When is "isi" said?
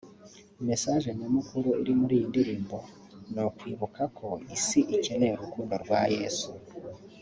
4.55-4.79